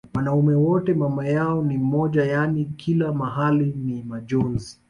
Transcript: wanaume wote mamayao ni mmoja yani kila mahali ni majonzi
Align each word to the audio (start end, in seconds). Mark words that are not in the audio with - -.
wanaume 0.13 0.53
wote 0.55 0.93
mamayao 0.93 1.61
ni 1.63 1.77
mmoja 1.77 2.25
yani 2.25 2.65
kila 2.65 3.13
mahali 3.13 3.65
ni 3.77 4.03
majonzi 4.03 4.79